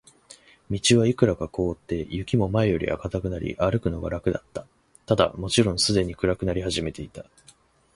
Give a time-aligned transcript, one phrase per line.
[0.71, 4.65] 道はいくらか凍って、雪も前よりは固くなり、歩くのが楽だった。
[5.05, 7.23] ただ、もちろんすでに暗くなり始めていた。